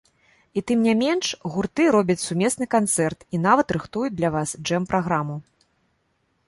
І, 0.27 0.59
тым 0.69 0.79
не 0.87 0.93
менш, 1.01 1.27
гурты 1.55 1.83
робяць 1.97 2.17
сумесны 2.29 2.65
канцэрт 2.75 3.19
і 3.37 3.43
нават 3.45 3.67
рыхтуюць 3.79 4.13
для 4.21 4.29
вас 4.39 4.49
джэм-праграму. 4.65 5.35